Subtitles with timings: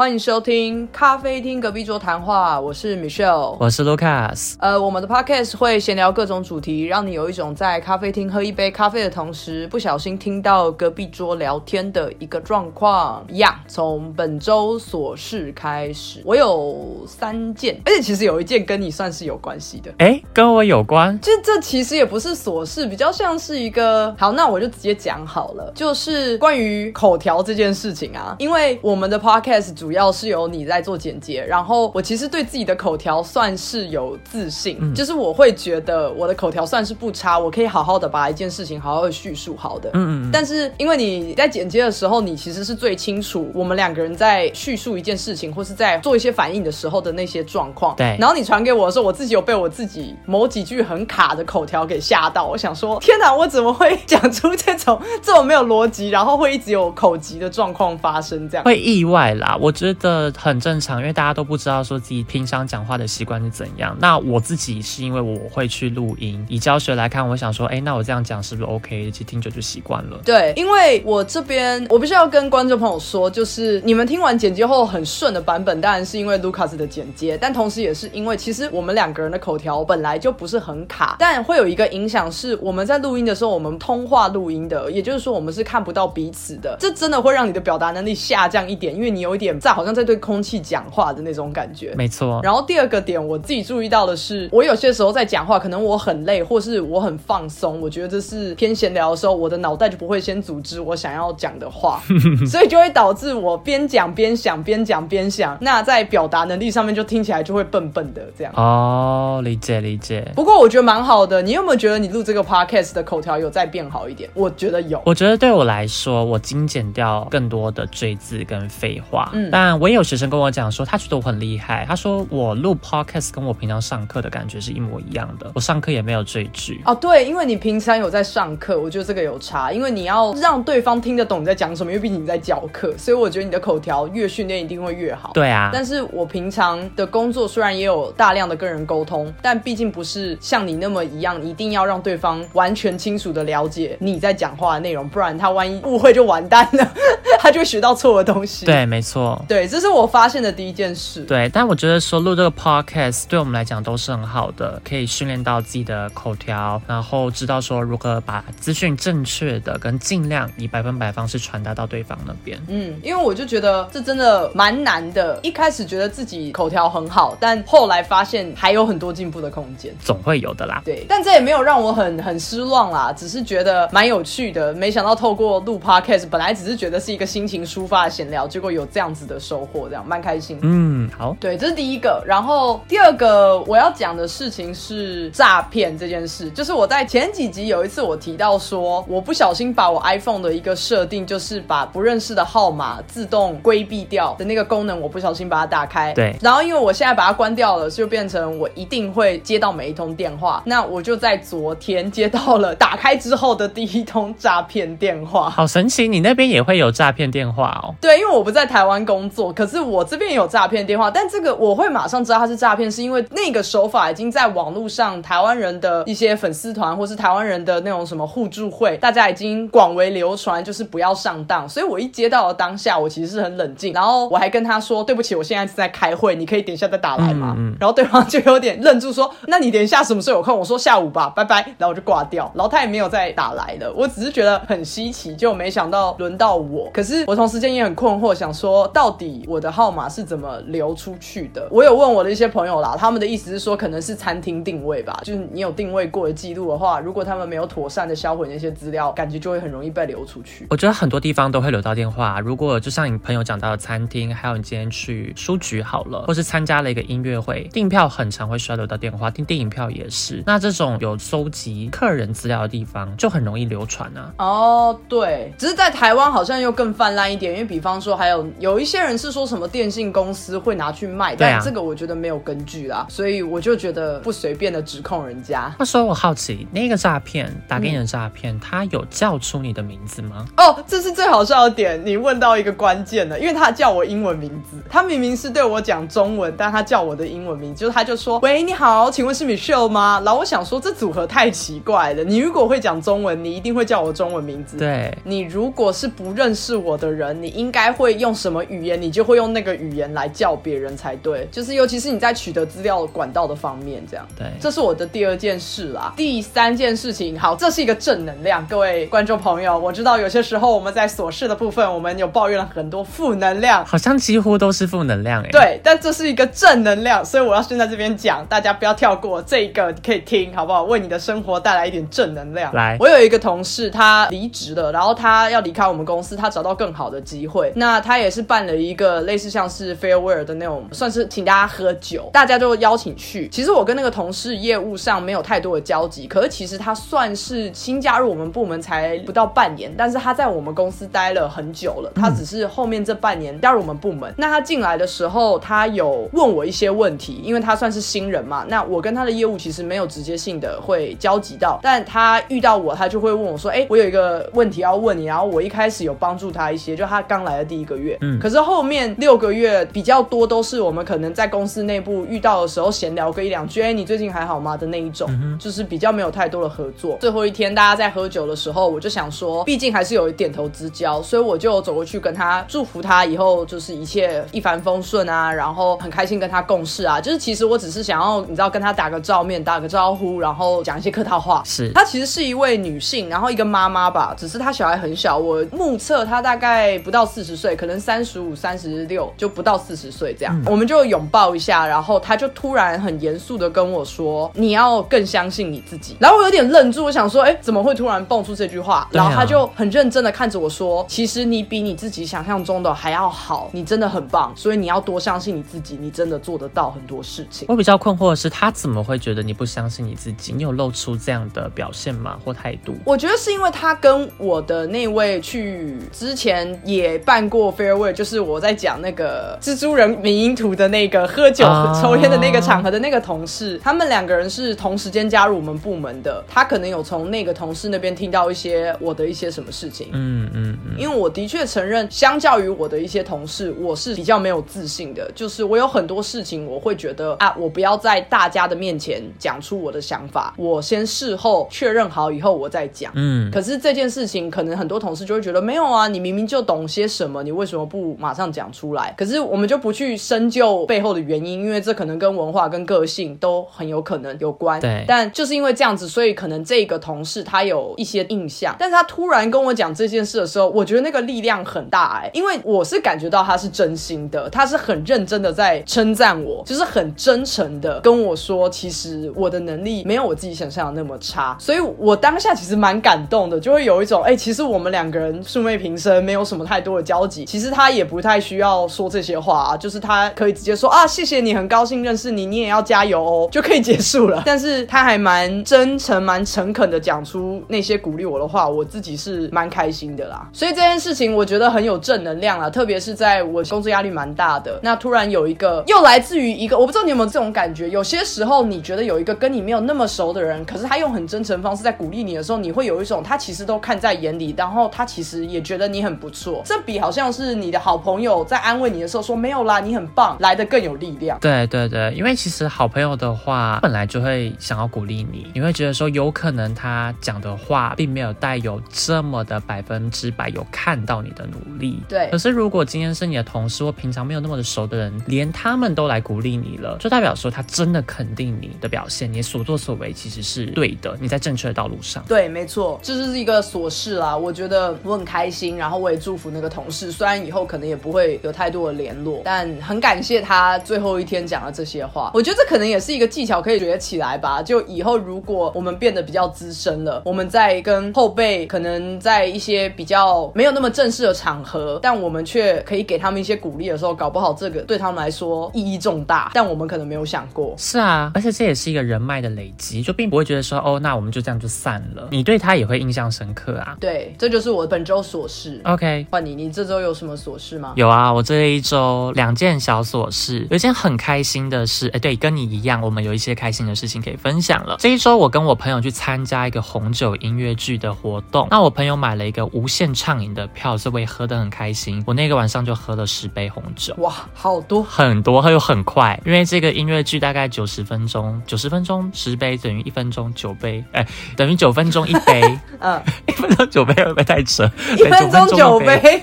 [0.00, 4.54] 欢迎收听咖啡厅隔壁桌谈话，我是 Michelle，我是 Lucas。
[4.58, 13.22] 呃，我们的 Podcast 会闲聊各种主题，让你有一种在咖啡厅喝一杯咖啡的同时，不小心听到隔壁桌聊天的一个状况。
[13.28, 19.92] 一样，从本周琐事开始，我有三件，而且其实有一件跟你算是有关系的。
[19.98, 21.20] 哎，跟我有关？
[21.20, 24.16] 就这其实也不是琐事，比较像是一个……
[24.18, 29.89] 好，那我就直接讲好了，就是关于口条这件事情啊，因为我们的 Podcast 主。
[29.90, 39.90] 主要是由你在做剪接，然后我其实对自己的口条算是有自信，就是我会觉得我的口条算是不差，我可以好好的把一件事情好好的叙述好的。
[39.94, 40.30] 嗯嗯。
[40.32, 47.96] 但是因为你在剪接的时候，你其实是最清楚我们两个人在叙述一件事情或是在做一些反应的时候的那些状况。
[47.96, 48.16] 对。
[48.20, 58.48] 然后你传给我的时候，我自己有被我自己某几句很卡的口条给吓到，我想说天哪，我怎么会讲出这种这种没有逻辑，然后会一直有口疾的状况发生？
[58.48, 59.74] 这样会意外啦，我。
[59.80, 63.96] 觉得很正常，因为大家都不知道说自己平常讲话的习惯是怎样。
[63.98, 69.10] 那我自己是因为我会去录音，以教学来看，我想说，哎，那我这样讲是不是 OK？
[69.10, 70.18] 其实听久就习惯了。
[70.22, 89.69] 对，因为我这边我必须要跟观众朋友说，就是你们听完剪接后很顺的版本，当然是因为 Lucas 的剪接，但同时也是因为其实我们两个人的口条本来就不是很卡，但会有一个影响是我们在录音的时候，我们通话录音的，也就是说我们是看不到彼此的，这真的会让你的表达能力下降一点，因为你有一点在。
[89.72, 92.40] 好像在对空气讲话的那种感觉，没错。
[92.42, 102.00] 然后第二个点，我自己注意到的是，我有些时候在讲话，可能我很累，或是我很放松，我觉得这是偏闲聊的时候，我的脑袋就不会先组织我想要讲的话，
[102.50, 108.52] 所以就会导致我边讲边想，边讲边想，那在表达能力上面就听起来就会笨笨的这样。
[108.56, 110.26] 哦，理解理解。
[110.34, 114.28] 不过我觉得蛮好的，你有没有觉得你录这个 podcast 的口条有在变好一点？
[114.34, 115.00] 我觉得有。
[115.04, 119.30] 我觉得对我来说，我精简掉更多的赘字跟废话。
[119.32, 119.49] 嗯。
[119.50, 121.84] 但我也有学生跟我讲说，他觉得我很厉害。
[121.88, 125.50] 他说我录 podcast 跟我平常上课的感觉是一模一样的。
[125.54, 135.30] 我上课也没有赘句哦，对，因为你平常有在上课，我觉得这个有差，因为你要让对方听得懂你在讲什么，因为毕竟你在教课，所以我觉得你的口条越训练一定会越好。
[135.34, 146.92] 对啊，但是我平常的工作虽然也有大量的跟人沟通，但毕竟不是像你那么一样，一定要让对方完全清楚的了解你在讲话的内容，不然他万一误会就完蛋了，
[147.40, 148.66] 他就会学到错的东西。
[148.66, 149.39] 对，没错。
[149.48, 151.22] 对，这是我发现的第一件事。
[151.22, 162.60] 对，但我觉得说录这个 podcast 对我们来讲都是很好的，可以训练到自己的口条，然后知道说如何把资讯正确的跟尽量以百分百方式传达到对方那边。
[162.68, 165.38] 嗯，因为我就觉得这真的蛮难的。
[165.42, 170.82] 一开始觉得自己口条很好，但后来发现还有很多进步的空间，总会有的啦。
[170.84, 174.72] 对，但这也没有让我很很失望啦，只是觉得蛮有趣的。
[174.74, 179.40] 没想到透过录 podcast，本来只是觉得是一个心情抒发的闲聊，结果有这样子的。
[179.40, 182.22] 收获这样蛮开心，嗯，好，对，这是第一个。
[182.26, 196.12] 然后第二个我要讲的事情是诈骗这件事，就是我在前几集有一次我提到说，我不小心把我 iPhone 的一个设定，就是把不认识的号码自动规避掉的那个功能，我不小心把它打开。
[196.12, 200.62] 对，然后因为我现在把它关掉了，就变成我一定会接到每一通电话。
[200.66, 206.06] 那我就在昨天接到了打开之后的第一通诈骗电话，好神奇！
[206.06, 207.94] 你那边也会有诈骗电话哦？
[208.00, 209.19] 对，因为我不在台湾工。
[209.28, 221.68] 做，可是我这边有诈骗电话，但这个我会马上知道它是诈骗，是因为那个手法已经在网络上，台湾人的一些粉丝团或是台湾人的那种什么互助会，大家已经广为流传，就是不要上当。
[221.68, 233.92] 所以我一接到的当下，我其实是很冷静，然后我还跟他说：“对不起，我现在是在开会，你可以等一下再打来吗？”然后对方就有点愣住，说：“那你等一下什么时候有空？”我说：“下午吧，拜拜。”然后我就挂掉，然后他也没有再打来了。
[233.96, 236.88] 我只是觉得很稀奇，就没想到轮到我。
[236.92, 240.10] 可是我同时间也很困惑，想说到底我的号码。
[240.10, 241.68] 是怎么流出去的？
[241.70, 250.66] 我有问我的一些朋友啦，他们的意思是说，可能是餐厅定位吧，就是你有定位过的记录的话，如果他们没有妥善的销毁那些资料，感觉就会很容易被流出去。
[250.68, 260.42] 我觉得很多地方都会留到电话，如果就像你朋友讲到的餐厅，还有你今天去书局好了，或是参加了一个音乐会，订票很常会需要留到电话，订电影票也是。
[260.44, 264.32] 那这种有搜集客人资料的地方，就很容易流传啊。
[264.38, 275.74] 哦，对，只是在台湾好像又更泛滥一点，因为比方说还有有一些人是说什么电信公司会拿去卖，但这个我觉得没有根据啦，所以我就觉得不随便的指控人家。
[275.78, 280.44] 那时候我好奇，那个诈骗打给你的诈骗，他有叫出你的名字吗？
[280.56, 292.24] 哦，这是最好笑的点，你问到一个关键的，因为他叫我英文名字，他明明是对我讲中文，但他叫我的英文名，就是他就说：“喂，你好，请问是 Michelle 吗？”然后我想说，这组合太奇怪了。
[292.24, 294.76] 你如果会讲中文，你一定会叫我中文名字。
[294.76, 301.48] 对，你如果是不认识我的人，你应该会用什么语语言，你就会用那个语言来叫别人才对。
[301.50, 304.26] 就是尤其是你在取得资料管道的方面，这样。
[304.36, 306.12] 对，这是我的第二件事啦。
[306.16, 308.66] 第三件事情，好，这是一个正能量。
[308.66, 315.48] 各位观众朋友，我知道有些时候我们在琐事的部分，我们有抱怨了很多负能量，好像几乎都是负能量哎。
[315.50, 320.82] 对，但这是一个正能量，所以我要先在这边讲，大家不要跳过这个，可以听好不好？
[320.84, 322.74] 为你的生活带来一点正能量。
[322.74, 327.72] 来，我有一个同事，他离职了，然后他要离开我们公司，他找到更好的机会。
[327.76, 333.48] 那他也是办了一个类似像是 farewell 的那种，算是请大家喝酒，大家就邀请去。
[333.48, 342.12] 其实我跟那个同事业务上没有太多的交集，可是其实他算是新加入我们部门才不到半年，但是他在我们公司待了很久了。
[342.14, 344.32] 他只是后面这半年加入我们部门。
[344.36, 348.64] 那他进来的时候，他有问我一些问题，因为他算是新人嘛。
[348.68, 358.16] 那我跟他的业务其实没有直接性的会交集到，但他遇到我，他就会问我说：“哎，我有一个问题要问你。”然后我一开始有帮助他一些，就他刚来的第一个月。
[358.20, 358.38] 嗯。
[358.38, 365.28] 可是后面六个月比较多都是我们可能在公司内部遇到的时候闲聊个一两句，哎，你最近还好吗的那一种，
[365.58, 367.18] 就是比较没有太多的合作。
[367.20, 377.20] 最后一天大家在喝酒的时候，我就想说，毕竟还是有一点头之交，所以我就走过去跟他祝福他以后就是一切一帆风顺啊，然后很开心跟他共事啊。
[377.20, 381.62] 就是其实我只是想要你知道跟他打个照面，打个招呼，然后讲一些客套话。
[381.64, 390.62] 是，她其实是一位女性，然后一个妈妈吧，只是她小孩很小，我目测她大概不到四十岁，可能三十五、三十六，就不到四十岁这样。
[390.66, 410.52] 我们就拥抱一下，然后他就突然很严肃的跟我说：“你要更相信你自己。”然后我有点愣住，我想说：“哎，怎么会突然蹦出这句话？”然后他就很认真的看着我说：“其实你比你自己想象中的还要好，你真的很棒，所以你要多相信你自己，你真的做得到很多事情。”我比较困惑的是，他怎么会觉得你不相信你自己？
[410.52, 412.38] 你有露出这样的表现吗？
[412.44, 412.94] 或态度？
[413.04, 421.64] 我觉得是因为他跟我的那位去之前也办过 farewell，就是我在讲那个蜘蛛人迷因图的那个喝酒
[422.00, 426.42] 抽烟的那个场合的那个同事，他们两个人是同时间加入我们部门的。
[426.48, 430.08] 他可能有从那个同事那边听到一些我的一些什么事情。
[430.12, 430.98] 嗯嗯嗯。
[430.98, 435.30] 因为我的确承认，相较于我的一些同事，我是比较没有自信的。
[435.34, 443.12] 就是我有很多事情，我会觉得啊，我不要在大家的面前讲出我的想法，我先事后确认好以后我再讲。
[443.14, 443.50] 嗯。
[443.50, 449.14] 可是这件事情，可能很多同事就会觉得没有啊，你明明就懂些什么，你为什么不马上讲出来？
[449.16, 454.80] 可是我们就不去深究背后的原因，因为这可能跟文化跟个性都很有可能有关。
[454.80, 455.04] 对。
[455.06, 484.42] 但就是因为这样子，所以可能这个同事他有一些印象，但是他突然跟我讲这件事的时候，我觉得那个力量很大哎，因为我是感觉到他是真心的，他是很认真的在称赞我，就是很真诚的跟我说，其实我的能力没有我自己想象的那么差，所以我当下其实蛮感动的，就会有一种哎，其实我们两个人素昧平生，没有什么太多的交集，其实他也不不太需要说这些话，就是他可以直接说啊，谢谢你，很高兴认识你，你也要加油哦，就可以结束了。
[484.44, 490.46] 但是他还蛮真诚、蛮诚恳的讲出那些鼓励我的话，我自己是蛮开心的啦。
[490.52, 506.60] 所以这件事情我觉得很有正能量啦，特别是在我工作压力蛮大的，那突然有一个又来自于一个，我不知道你有没有这种感觉，有些时候你觉得有一个跟你没有那么熟的人，可是他用很真诚方式在鼓励你的时候，你会有一种他其实都看在眼里，然后他其实也觉得你很不错。
[506.66, 508.09] 这比好像是你的好朋
[508.46, 511.38] 在安慰你的时候说没有啦，你很棒，来的更有力量。
[511.40, 522.02] 对对对，因为其实好朋友的话本来就会想要鼓励你，你会觉得说有可能他讲的话并没有带有这么的百分之百有看到你的努力。
[522.08, 522.28] 对。
[522.30, 532.24] 可是如果今天是你的同事或平常没有那么的熟的人，连他们都来鼓励你了，就代表说他真的肯定你的表现，你所作所为其实是对的，你在正确的道路上。
[532.28, 534.36] 对，没错，这就是一个琐事啦。
[534.36, 542.30] 我觉得我很开心，然后我也祝福那个同事，虽然以后可能也不会有太多的联络，但很感谢他最后一天讲了这些话。
[542.34, 544.62] 我觉得这可能也是一个技巧可以学起来吧。
[544.62, 557.74] 就以后如果我们变得比较资深了，我们在跟后辈可能在一些比较没有那么正式的场合，但我们却可以给他们一些鼓励的时候，搞不好这个对他们来说意义重大，但我们可能没有想过。
[557.76, 562.28] 是啊，而且这也是一个人脉的累积，就并不会觉得说哦，那我们就这样就散了。
[562.30, 563.96] 你对他也会印象深刻啊。
[564.00, 565.80] 对，这就是我本周琐事。
[565.84, 567.89] OK，换你，你这周有什么琐事吗？
[567.96, 574.96] 有啊，我这一周两件小琐事，有一件很开心的事，哎，对，跟你一样，我们有一些开心的事情可以分享了。
[574.98, 582.22] 这一周我跟我朋友去参加一个红酒音乐剧的活动，那我朋友买了一个无限畅饮的票，所以我也喝得很开心。
[582.26, 594.90] 我那个晚上就喝了十杯红酒，哇，好多很多，又很快，因为这个音乐剧大概九十分钟，九十分钟十杯等于一分钟九杯，哎，等于九分钟一杯， 嗯， 一分钟九杯会不会太扯？
[595.16, 596.42] 一分钟九杯。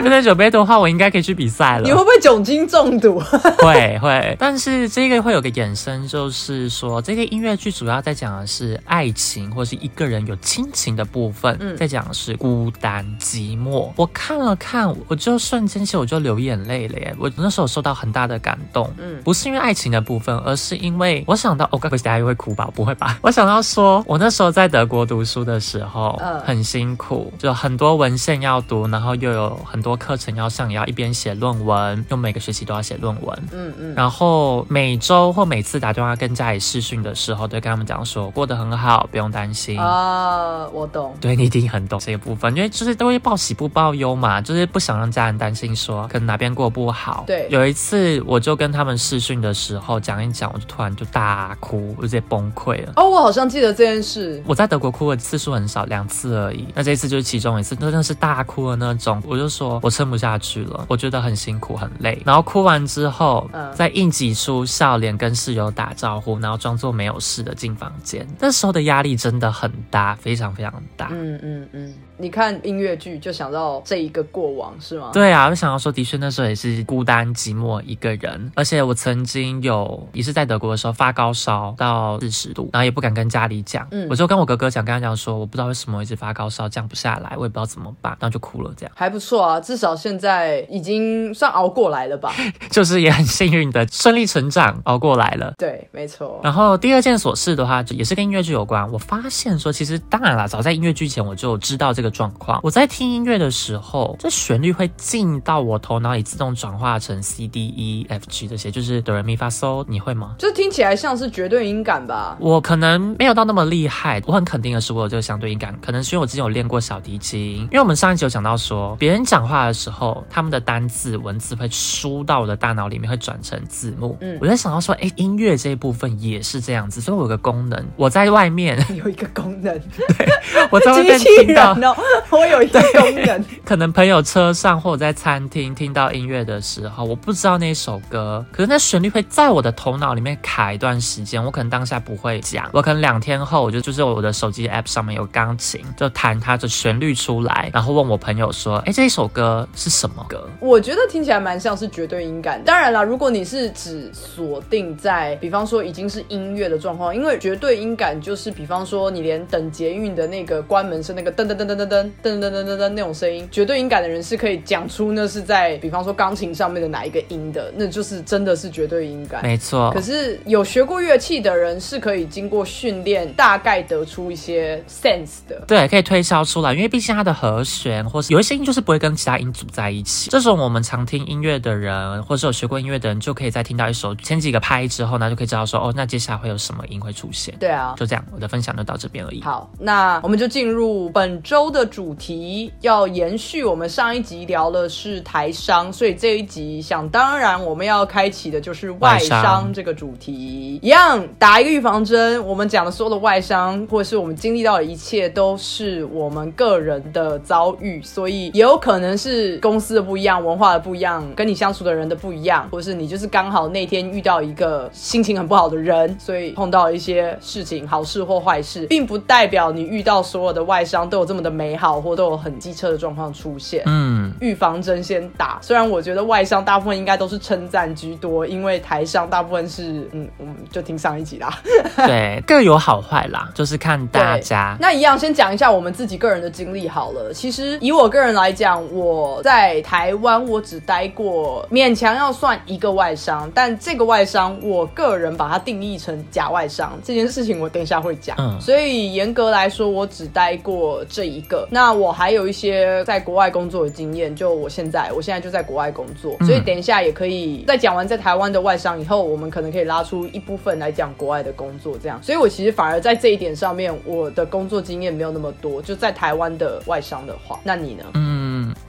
[0.00, 1.82] 一分钟九杯的话，我应该可以去比赛了。
[1.82, 3.20] 你会不会酒精中毒？
[3.60, 13.90] 会会，但是这个会有个衍生，就是说这个音乐剧主要在讲的是爱情，或是一个人有亲情的部分，嗯在讲的是孤单寂寞。
[13.96, 17.14] 我看了看，我就瞬间其实我就流眼泪了耶！
[17.18, 22.68] 我那时候受到很大的感动，嗯不是因为爱情的部分，而是因为我想到，我该不会大家又会哭吧？
[22.74, 23.18] 不会吧？
[23.22, 33.38] 我想到说，我那时候在德国读书的时候，嗯很辛苦，就很多文献要读，然后又有很多课程要上，也要一边写论文，又每个学期都要写论文。
[33.52, 39.78] 嗯嗯，然后每周或每次打电话跟家里视讯的时候，都会跟他们讲说过得很好，不用担心。
[39.80, 41.14] 啊，我懂。
[41.20, 47.24] 对你一定很懂这个部分，因为就是都会报喜不报忧嘛，就是不想让家人担心说可能哪边过不好。
[47.26, 52.92] 对有一次我就跟他们视讯的时候讲一讲，我就突然就大哭，我直接崩溃了。
[52.96, 54.42] 哦，我好像记得这件事。
[54.46, 56.66] 我在德国哭的次数很少，两次而已。
[56.74, 59.22] 那这一次就是其中一次，真的是大哭的那种。
[59.26, 62.20] 我就说我撑不下去了，我觉得很辛苦很累。
[62.24, 68.26] 然后哭完之后，嗯再硬挤出笑脸跟室友打招呼，然后装作没有事的进房间。
[68.38, 71.08] 那时候的压力真的很大，非常非常大。
[71.12, 75.10] 嗯嗯嗯，你看音乐剧就想到这一个过往是吗？
[75.12, 92.34] 对啊，我想要说，的确那时候也是孤单寂寞一个人，而且我曾经有也是在德国的时候发高烧到四十度，然后也不敢跟家里讲，嗯我就跟我哥哥讲，跟他讲说，我不知道为什么我一直发高烧降不下来，我也不知道怎么办，然后就哭了，这样还不错啊，至少现在已经算熬过来了吧？
[92.72, 95.54] 就是也很幸运的顺利成长熬过来了。
[95.56, 96.40] 对，没错。
[96.42, 98.90] 然后第二件琐事的话，也是跟音乐剧有关。
[98.90, 102.58] 我发现说，其实当然啦，早在音乐剧前我就知道这个状况。
[102.64, 109.84] 我在听音乐的时候，这旋律会进到我头脑里，自动转化成 C D E F G 这些，就是哆来咪发嗦。
[109.86, 110.34] 你会吗？
[110.36, 112.36] 就听起来像是绝对音感吧？
[112.40, 117.60] 我可能没有到那么厉害，我很肯定的是我有这个相对音感，可能是因为我之前有练过小提琴。
[117.60, 124.16] 因为我们上一集有讲到说，别人讲话的时候，他们的单字文字会输到我的大脑里面，会转成字幕。
[124.20, 124.38] 嗯。
[124.40, 129.78] 我在想到说，哎，音乐这一部分也是这样子，所以我有个功能，我在外面，有一个功能，
[130.16, 130.28] 对
[130.70, 131.96] 我在外面 听到，哦，
[132.30, 133.44] 我有一个功能。
[133.64, 150.48] 可能朋友车上或者在餐厅听到音乐的时候，我不知道那首歌，可是那旋律会在我的头脑里面卡一段时间，我可能当下不会讲，我可能两天后，我就就是我的手机 app 上面有钢琴，就弹它的旋律出来，然后问我朋友说，哎，这一首歌是什么歌？
[150.60, 152.62] 我觉得听起来蛮像是绝对音感。
[152.64, 169.42] 当然啦，如果你是只锁定在，比方说已经是音乐的状况，因为绝对音感就是，比方说你连等捷运的那个关门声那个噔噔噔噔噔噔噔噔噔噔噔那种声音，绝对音感的人是可以讲出那是在，比方说钢琴上面的哪一个音的，那就是真的是绝对音感。
[169.42, 175.62] 没错可，是有学过乐器的人是可以经过训练，大概得出一些 sense 的。
[175.66, 180.30] 对，可以推敲出来，因为毕竟它的和弦或是有一些音就是不会跟其他音组在一起。
[180.30, 187.54] 这种我们常听音乐的人，或是有学过音乐的人，就可以在听到一首前几个拍之后呢，就可以知道说，哦，那接下来会有什么音会出现。
[187.58, 189.42] 对啊，就这样，我的分享就到这边而已。
[189.42, 202.44] 好，那我们就进入本周的主题，要延续我们上一集聊的是台商，所以这一集想当然我们要开启的就是外商这个主题，一样打一个预防针。
[202.46, 223.82] 我们讲的所有的外商，或者是我们经历到的一切，都是我们个人的遭遇，所以也有可能是公司的不一样，文化的不一样，跟你相处的人的不一样，或者是你就是刚好那天遇到一个心情很不好的人，所以碰到一些事情，好事或坏事，并不代表你遇到所有的外商都有这么的美好，或都有很机车的状况出现。
[223.86, 231.52] 嗯，预防针先打，虽然我觉得外商大部分应该都是称赞居多，因为台商大部分是嗯，我们就听上一集啦。
[232.06, 234.76] 对，各有好坏啦，就是看大家。
[234.80, 237.32] 那一样，先讲一下我们自己个人的经历好了。
[237.32, 239.09] 其实以我个人来讲，我
[239.42, 248.36] 在台湾我只待过勉强要算一个外商，但这个外商我个人把它定义成假外商这件事情，我等一下会讲。
[248.38, 251.66] 嗯所以严格来说，我只待过这一个。
[251.70, 262.22] 那我还有一些在国外工作的经验，就我现在，我现在就在国外工作，所以等一下也可以在讲完在台湾的外商以后，我们可能可以拉出一部分来讲国外的工作，这样。
[262.22, 265.80] 所以我其实反而在这一点上面，我的工作经验没有那么多。
[265.82, 268.04] 就在台湾的外商的话，那你呢？
[268.14, 268.39] 嗯，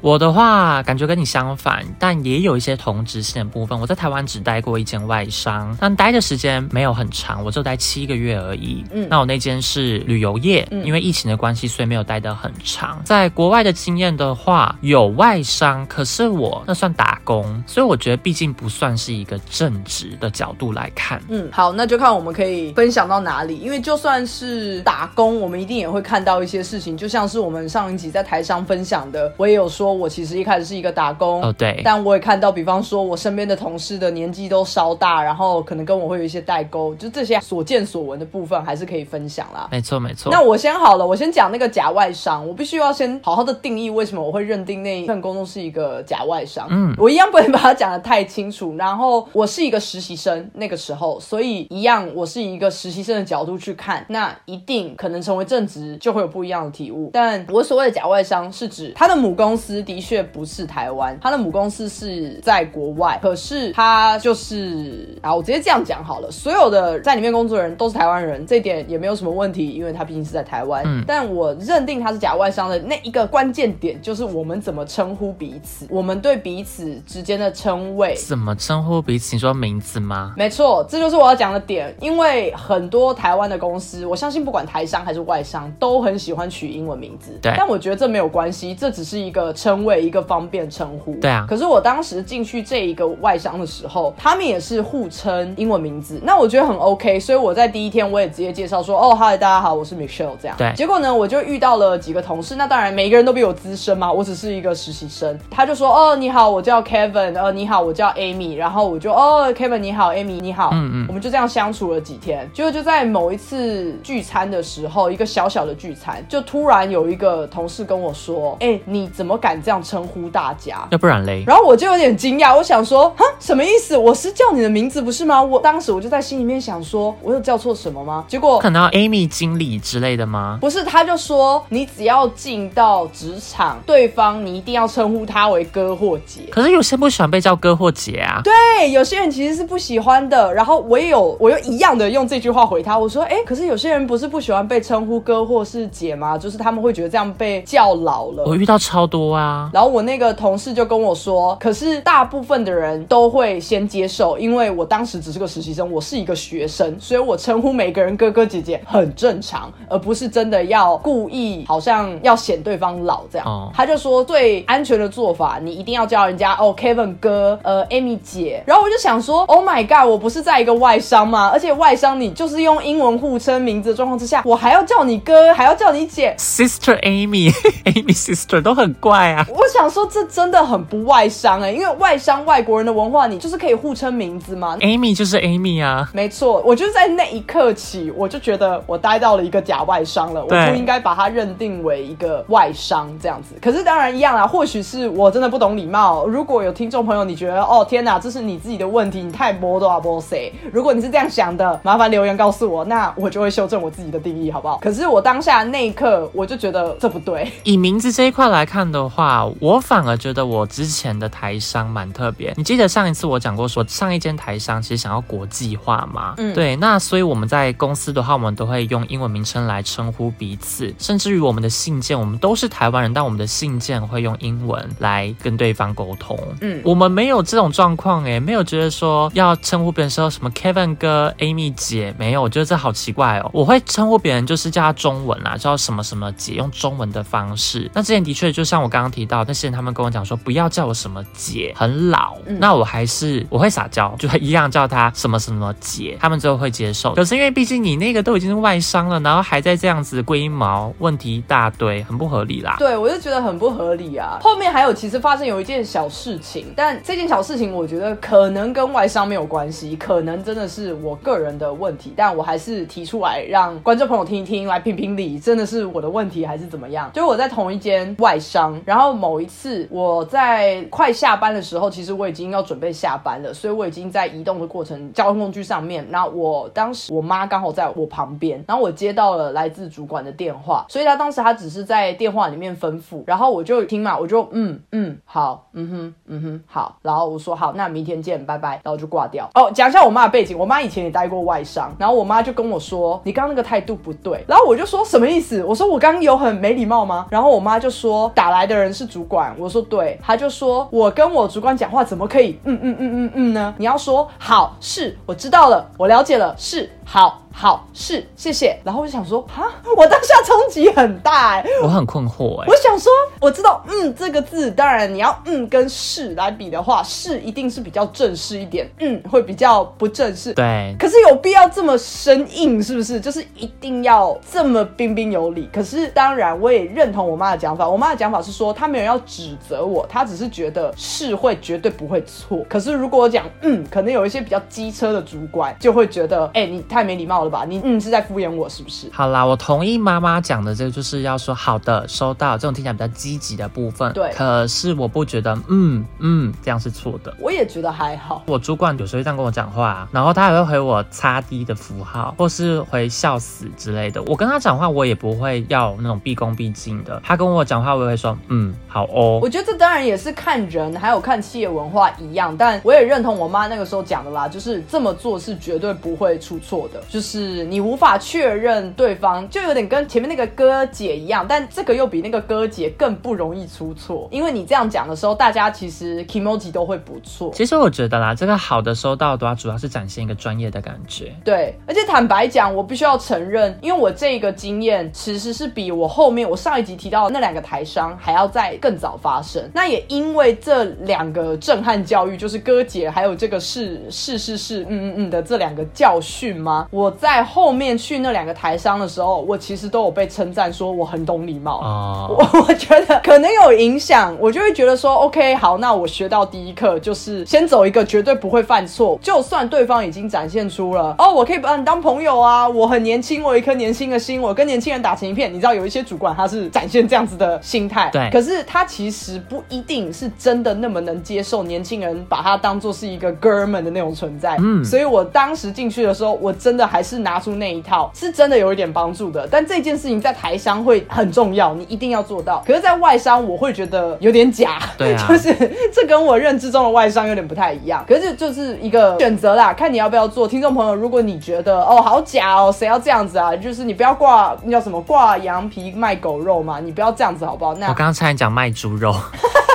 [0.01, 3.79] 我的话感觉跟你相反，但也有一些同质性的部分。
[3.79, 8.83] 我在台湾只待过一间外商，但待的时间没有很长，我就待七个月而已。
[8.91, 13.01] 嗯那我那间是旅游业，嗯因为疫情的关系，所以没有待得很长。
[13.03, 21.21] 在国外的经验的话，有外商，可是我那算打工，所以我觉得毕竟不算是一个正职的角度来看。
[21.29, 23.57] 嗯，好，那就看我们可以分享到哪里。
[23.57, 39.69] 因为就算是打工，我们一定也会看到一些事情，就像是我们上一集在台上分享的，我也有说，我其实一开始是一个打工，哦对，但我也看到，比方说我身边的同事的年纪都稍大，然后可能跟我会有一些代沟，就这些所见所闻的部分还是可以分享啦。
[39.71, 40.31] 没错没错。
[40.31, 46.67] 那我先好了，我先讲那个假外商，我必须要先好好的定义为什么我会认定那一份工作是一个假外商。
[46.69, 48.75] 嗯，我一样不能把它讲的太清楚。
[48.75, 57.11] 然后我是一个实习生，那个时候，所以一样我是以一个实习生的角度去看，那一定可能成为正职就会有不一样的体悟。
[57.13, 70.83] 但我所谓的假外商是指他的母公司的确不是台湾，他的母公司是在国外，可是他就是啊，我直接这样讲好了，所有的在里面工作的人都是台湾人，这一点也没有什么问题，因为他毕竟是在台湾。
[70.85, 78.15] 嗯，但我认定他是假外商的那一个关键点就是我们怎么称呼彼此，我们对彼此之间的称谓。
[78.15, 79.35] 怎么称呼彼此？
[79.35, 80.33] 你说名字吗？
[80.37, 81.93] 没错，这就是我要讲的点。
[81.99, 87.37] 因为很多台湾的公司，我相信不管台商还是外商，都很喜欢取英文名字。
[87.41, 91.13] 对，但我觉得这没有关系，这只是一个称谓，一个方便称呼。
[91.15, 91.45] 对啊。
[91.47, 97.19] 可是我当时进去这一个外商的时候，他们也是互称英文名字，那我觉得很 OK。
[97.19, 100.55] 所以我在第一天我也直接介绍说：“哦，嗨，大家好，我是 Michelle。”这样。
[100.57, 100.71] 对。
[100.75, 105.37] 结果呢，我就遇到了几个同事，那当然每一个人都比我资深嘛，我只是一个实习生。
[105.49, 107.39] 他就说：“哦，你好，我叫 Kevin。
[107.39, 111.05] 呃，你好，我叫 Amy。”然后我就：“哦，Kevin 你好，Amy 你好。”嗯嗯。
[111.07, 120.87] 我们就这样相处了几天，结果就在某一次聚餐的时候，一个小小的聚餐，就突然有一个同事跟我说：“哎，你怎么敢这样称呼大家？
[120.91, 123.97] 要不然嘞？”然后我就有点惊讶，我想说：“哈，什么意思？
[123.97, 130.59] 我是叫你的名字不是吗？”我当时我就在心里面想说：“我有叫错什么吗？”结果可能 Amy 经理之类的吗？
[130.61, 138.41] 不是，他就说：“你只要进到职场，对方你一定要称呼他为哥或姐。”可是有些不喜欢被叫哥或姐啊。
[138.43, 140.53] 对，有些人其实是不喜欢的。
[140.53, 146.37] 然后我也有，我又一样的用这句话回他，我说：“哎，可是有些人不是不喜欢被称呼哥或是姐吗？
[146.37, 149.69] 就是他们会觉得这样被叫老了。”我遇到超多啊。
[149.73, 171.49] 然后我那个同事就跟我说：“可是大部分的人都会先接受，因为我当时只是个实习生，我是一个学生，所以我称呼每个人哥哥姐姐很正常，而不是真的要故意好像要显对方老这样。”他就说：“最安全的做法，你一定要叫人家哦，Kevin 哥，呃，Amy 姐。”然后我就想说：“Oh my god，我不是在一个外商吗？
[171.53, 186.61] 而且外商你就是用英文互称名字的状况之下，我还要叫你哥，还要叫你姐，Sister Amy，Amy Sister 都很怪啊。”我想说，这真的很不外商哎，因为外商外国人的文化，你就是可以互称名字嘛？Amy 就是 Amy 啊，没错。
[186.65, 193.55] 我就在那一刻起，我就觉得我待到了一个假外商了，我不应该把它认定为一个外商这样子。
[193.61, 196.25] 可是当然一样啦，或许是我真的不懂礼貌。
[196.25, 200.51] 如果有听众朋友你觉得哦天哪，这是你自己的问题，你太波多啊波塞。
[200.71, 204.79] 如果你是这样想的，麻烦留言告诉我，那我就会修正我自己的定义，好不好？
[204.81, 207.51] 可是我当下那一刻，我就觉得这不对。
[207.63, 212.53] 以名字这一块来看的话，我反而觉得我之前的台商蛮特别。
[212.55, 216.35] 你记得上一次我讲过，说上一间台商其实想要国际化嘛？
[216.37, 216.75] 嗯，对。
[216.77, 226.39] 那所以我们在公司的话，我们都会用英文名称来称呼彼此，甚至于我们的信件，我们都是台湾人，但我们的信件会用英文来跟对方沟通。
[226.61, 233.49] 嗯，我们没有这种状况哎，没有觉得说要称呼别人说什么 Kevin 哥、Amy 姐，没有，我觉得这好奇怪哦。
[233.53, 237.89] 我会称呼别人就是叫他中文啦，叫什么什么姐，用中文的方式。
[237.93, 242.37] 那之前的确就像我刚刚提到，那些人他们跟我讲说不要叫我什么姐，很老。
[242.59, 247.13] 那我还是我会撒娇，就一样叫他什么什么姐，他们最后会接受。
[247.15, 252.75] 可是因为毕竟你那个都已经是外伤了，然后还在这样子龟毛，问题一大堆，很不合理啦。
[252.77, 254.37] 对，我就觉得很不合理啊。
[254.41, 267.09] 后面还有其实发生有一件小事情，但这件小事情我觉得可能跟外伤没有关系，可能真的是我个人的问题，但我还是提出来让观众朋友听一听，来评评理，真的是我的问题还是怎么样？
[267.13, 276.05] 就我在同一间外商，然后某一次我在快下班的时候，其实我已经要准备下班了，所以我已经在移动的过程交通工具上面。
[276.09, 289.49] 那我当时我妈刚好在我旁边，然后我接到了来自主管的电话，所以他当时他只是在电话里面吩咐，然后我就听嘛，我就嗯嗯好，嗯哼嗯哼好，然后我说好，那明天见，拜拜，然后就挂掉。
[289.55, 295.63] 哦，讲一下我妈的背景，我妈以前也待过外商，然后我妈就跟我说，你刚那个态度不对，然后我就说什么意思？
[295.63, 297.27] 我说我刚刚有很没礼貌吗？
[297.29, 303.73] 然后我妈就说打来的人是主管，我说对，他就说我跟我主管讲话怎么可以嗯嗯嗯嗯嗯呢？
[303.77, 307.40] 你要说好，是我知道了，我了解了，是好。
[307.51, 308.77] 好是谢谢。
[308.83, 320.53] 然后我就想说，哈，我当下冲击很大哎、我很困惑哎、我想说，我知道“嗯”这个字，当然你要“嗯”跟“是”来比的话，“是”一定是比较正式一点，“嗯”会比较不正式。
[320.53, 323.19] 对，可是有必要这么生硬，是不是？
[323.19, 325.69] 就是一定要这么彬彬有礼。
[325.73, 327.87] 可是当然，我也认同我妈的讲法。
[327.87, 332.65] 我妈的讲法是说，她没有要指责我，她只是觉得是会绝对不会错。
[332.69, 337.63] 可是如果我讲嗯，可能有一些比较机车的主管就会觉得，哎、你太没礼貌了吧？
[337.67, 339.07] 你嗯是在敷衍我，是不是？
[339.13, 344.11] 好啦，我同意妈妈讲的这个，就是要说好的，收到这种听起来比较积极的部分。
[344.13, 347.33] 对可是我不觉得，嗯嗯，这样是错的。
[347.39, 348.41] 我也觉得还好。
[348.47, 354.21] 我主管有时候会这样跟我讲话，然后他还会回我擦低的符号，或是回笑死之类的。
[354.23, 357.21] 我跟他讲话，我也不会要那种毕恭毕敬的。
[357.23, 359.51] 他跟我讲话，我也会说，嗯，好哦我。
[359.51, 377.51] 觉得这当然也是看人，还有看企业文化一样，但我也认同我妈那个时候讲的啦，就是这么做是绝对不会出错的，就是你无法确认对方，就有点跟前面那个哥姐一样，但这个又比那个哥姐更不容易出错，因为你这样讲的时候，大家其实 emoji 都会不错。
[377.53, 381.33] 其实我觉得啦，这个好的收到的话，主要是展现一个专业的感觉。
[381.43, 389.69] 对，而且坦白讲，我必须要承认，因为我这个经验其实是比我后面我上一集提到的那两个台商还要再更早发生。
[389.73, 396.87] 那也因为这两个震撼教育，就是哥姐还有这个是是是是嗯嗯嗯的这两个教训吗？
[396.91, 401.79] 我在后面去那两个台商的时候，我其实都有被称赞说我很懂礼貌。
[401.81, 415.53] 哦，我 我觉得可能有影响，我就会觉得说，OK，好，那我学到第一课就是先走一个绝对不会犯错，就算对方已经展现出了，哦，我可以把你当朋友啊，我很年轻，我有一颗年轻的心，我跟年轻人打成一片。
[415.53, 429.47] 你知道有一些主管他是展现这样子的心态，对可是他其实不一定是真的那么能接受年轻人把他当做是一个哥们的那种存在，嗯所以我当时进去的时候，我真的还是拿出那一套，是真的有一点帮助的。
[429.49, 432.63] 但这件事情在台商会很重要，你一定要做到。
[432.65, 435.53] 可是，在外商我会觉得有点假，对啊 就是
[435.93, 438.03] 这跟我认知中的外商有点不太一样。
[438.07, 440.47] 可是就是一个选择啦，看你要不要做。
[440.47, 443.55] 听众朋友，如果你觉得哦好假哦，谁要这样子啊？
[443.55, 447.73] 就是你不要挂那叫什么挂羊皮卖狗肉嘛，你不要这样子好不好？
[447.75, 449.13] 那我刚刚差点讲卖猪肉，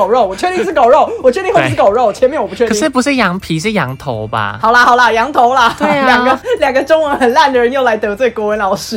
[0.00, 2.68] 狗肉，我确定是狗肉，我确定会是狗肉，前面我不确定。
[2.68, 4.58] 可是不是羊皮，是羊头吧？
[4.62, 8.96] 好啦好啦，羊头啦，对啊两个两个中文很烂的人又来得罪国文老师。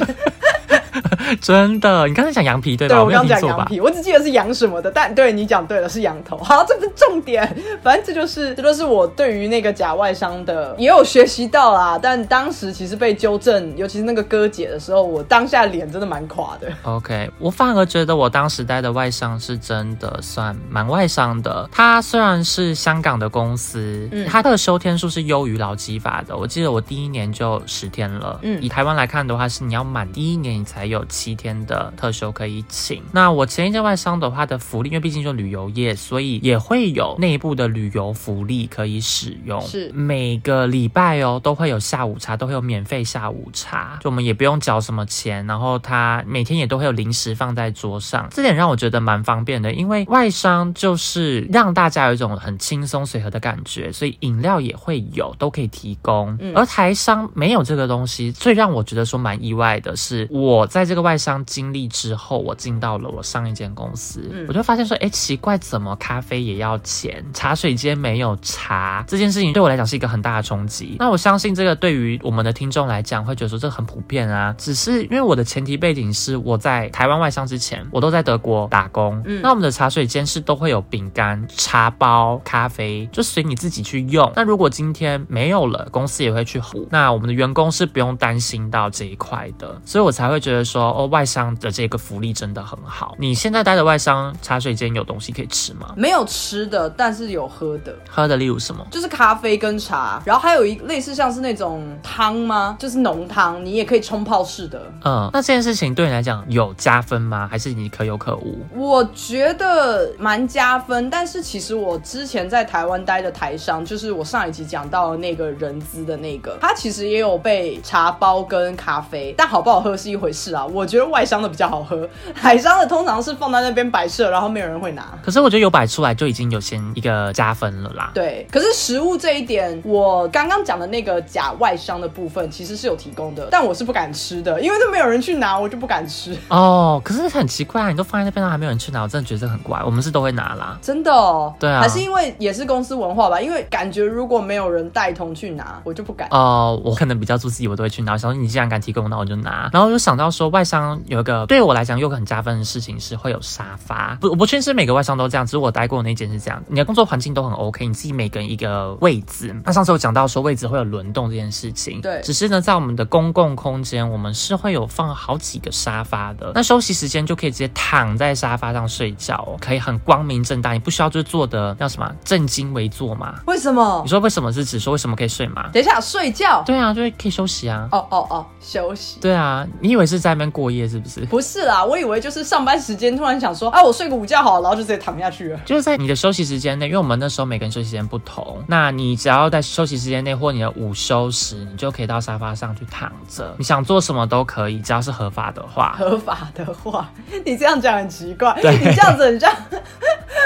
[1.42, 2.96] 真的，你刚才讲羊皮对吧？
[2.96, 3.28] 对我刚？
[3.28, 6.38] 讲羊皮，我只记得是羊什么的，但对你讲对了，是羊头。
[6.38, 7.44] 好，这不是重点，
[7.82, 12.00] 反正这就是这就是我对于那个假外商的也有学习到啦。
[12.02, 16.68] 但当时其实被纠正，尤其是那个哥姐的时候，我当下脸真的蛮垮的。
[16.84, 21.68] OK，我反而觉得我当时待的外商是真的算蛮外商的。
[21.72, 26.36] 它虽然是香港的公司，嗯它的休天数是优于劳基法的。
[26.36, 28.40] 我记得我第一年就十天了。
[28.44, 33.02] 嗯以台湾来看的话，是你要满第一年你才有七天的特休可以请。
[33.12, 39.62] 那我前一间外商的话的福利，因为毕竟就旅游业，所以也会有内部的旅游福利可以使用。
[39.62, 49.74] 是每个礼拜哦都会有下午茶，都会有免费下午茶，就我们也不用缴什么钱，然后他每天也都会有零食放在桌上，这点让我觉得蛮方便的。
[49.74, 56.38] 因为外商就是让大家有一种很轻松随和的感觉，所以饮料也会有，都可以提供。
[56.40, 70.96] 嗯而台商没有这个东西，最让我觉得说蛮意外的是，我在这个外商经历之后，我进到了我上一间公司，嗯我就发现说，哎，奇怪，怎么咖啡也要钱，茶水间没有茶，这件事情对我来讲是一个很大的冲击。
[70.98, 74.52] 那我相信这个对于我们的听众来讲，会觉得说这很普遍啊。
[74.58, 84.32] 只是因为我的前提背景是我在台湾外商之前，我都在德国打工，嗯那我们的茶水间是都会有饼干、茶包、咖啡，就随你自己去用。
[84.36, 86.88] 那如果今天没有了，公司也会去补。
[86.90, 93.16] 那我们的员工是不用担心到这一块的，所以我才会觉得说，哦，外商的这个福利真的很好。
[93.18, 95.94] 你现在待的外商茶水间有东西可以吃吗？
[95.96, 97.94] 没有吃的，但是有喝的。
[98.10, 98.86] 喝的例如什么？
[98.92, 102.76] 就是咖啡跟茶，然后还有一类似像是那种汤吗？
[102.80, 104.82] 就是浓汤，你也可以冲泡式的。
[105.04, 107.48] 嗯，那这件事情对你来讲有加分吗？
[107.50, 108.66] 还是你可有可无？
[108.76, 125.06] 我觉得蛮加分，但是其实我之前在台湾待的台商，就是我上一集讲到的那个人资的那个，他其实也有被茶包跟咖啡，但好不好喝是一回事我觉得外商的比较好喝，海商的通常是放在那边摆设，然后没有人会拿。
[125.24, 128.12] 可是我觉得有摆出来就已经有先一个加分了啦。
[128.14, 136.38] 对，可是食物这一点，我刚刚讲的那个假外商的部分其实是有提供的，但我是不敢吃的，因为都没有人去拿，我就不敢吃。
[136.50, 139.82] 哦，可是很奇怪啊，你都放在那边了，还没有人去拿，我真的觉得这很怪。
[139.86, 140.78] 我们是都会拿啦。
[140.82, 146.28] 真的哦，对啊还是因为也是公司文化吧，因为感觉如果没有人带头去拿，我就不敢。
[146.32, 148.14] 哦，我可能比较做自己，我都会去拿。
[148.14, 149.70] 我想说你既然敢提供，那我就拿。
[149.72, 154.18] 然后又想到说，外商有一个对我来讲又很加分的事情是会有沙发。
[154.22, 156.62] 不，我不确定是每个外商都这样，只是我待过的那间是这样。
[156.68, 159.56] 你的工作环境都很 OK，你自己每个人一个位置。
[159.66, 166.52] 那上次有讲到说位置会有轮动这件事情，对只是呢，在我们的公共空间，我们是会有放好几个沙发的。
[166.56, 173.36] 那休息时间就可以直接躺在沙发上睡觉哦，可以很光明正大，你不需要就是坐的叫什么正襟危坐嘛。
[173.48, 174.10] 为什么你？
[174.10, 175.70] 说为什么是指说为什么可以睡吗？
[175.74, 176.64] 等一下睡觉。
[176.66, 177.88] 对啊，就是可以休息啊。
[177.92, 179.20] 哦哦哦，休息。
[179.20, 181.22] 对啊，你以为是在那边过夜是不是？
[181.22, 185.60] 不是啦，我以为就是上班时间突然想说，啊，我睡个午觉好了，然后就直接躺下去了。
[185.66, 195.96] 就是在你的休息时间内，因为我们那时候每个人休息时间不同，那你只要在休息时间内或你的午休时，你就可以到沙发上去躺着，你想做什么都可以，只要是合法的话。
[195.98, 197.10] 合法的话，
[197.46, 199.52] 你这样讲很奇怪，对你这样子很像，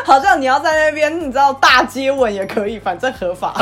[0.05, 3.53] 好像你要在那边，你知道大接吻也可以，反正合法。